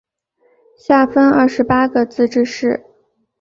[0.79, 2.83] 下分廿八个自治市。